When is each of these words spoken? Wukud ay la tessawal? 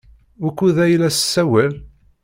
Wukud 0.41 0.77
ay 0.85 0.95
la 0.99 1.09
tessawal? 1.15 1.73